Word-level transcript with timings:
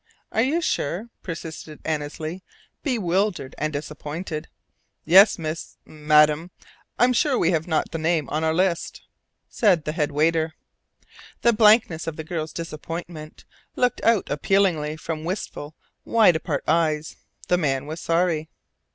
"Are 0.31 0.41
you 0.41 0.61
sure?" 0.61 1.11
persisted 1.21 1.79
Annesley, 1.85 2.41
bewildered 2.81 3.53
and 3.59 3.71
disappointed. 3.71 4.47
"Yes, 5.05 5.37
miss 5.37 5.77
madame, 5.85 6.49
I 6.97 7.03
am 7.03 7.13
sure 7.13 7.37
we 7.37 7.51
have 7.51 7.67
not 7.67 7.91
the 7.91 7.99
name 7.99 8.27
on 8.29 8.43
our 8.43 8.51
list," 8.51 9.03
said 9.47 9.85
the 9.85 9.91
head 9.91 10.09
waiter. 10.11 10.55
The 11.43 11.53
blankness 11.53 12.07
of 12.07 12.15
the 12.15 12.23
girl's 12.23 12.51
disappointment 12.51 13.45
looked 13.75 14.03
out 14.03 14.27
appealingly 14.31 14.97
from 14.97 15.23
wistful, 15.23 15.75
wide 16.03 16.35
apart 16.35 16.63
eyes. 16.67 17.17
The 17.47 17.59
man 17.59 17.85
was 17.85 18.01
sorry. 18.01 18.49